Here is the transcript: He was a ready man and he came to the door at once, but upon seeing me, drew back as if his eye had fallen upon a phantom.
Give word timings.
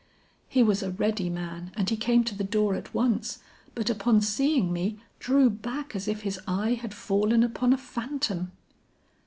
He 0.49 0.63
was 0.63 0.81
a 0.81 0.89
ready 0.89 1.29
man 1.29 1.71
and 1.75 1.87
he 1.91 1.95
came 1.95 2.23
to 2.23 2.33
the 2.33 2.43
door 2.43 2.73
at 2.73 2.91
once, 2.91 3.37
but 3.75 3.87
upon 3.87 4.19
seeing 4.21 4.73
me, 4.73 4.99
drew 5.19 5.47
back 5.47 5.95
as 5.95 6.07
if 6.07 6.21
his 6.23 6.39
eye 6.47 6.73
had 6.73 6.91
fallen 6.95 7.43
upon 7.43 7.71
a 7.71 7.77
phantom. 7.77 8.51